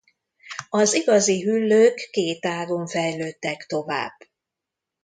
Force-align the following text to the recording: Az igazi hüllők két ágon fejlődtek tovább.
Az 0.69 0.93
igazi 0.93 1.41
hüllők 1.41 2.09
két 2.11 2.45
ágon 2.45 2.87
fejlődtek 2.87 3.65
tovább. 3.65 4.13